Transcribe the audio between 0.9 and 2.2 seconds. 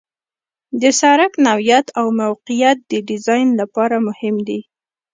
سرک نوعیت او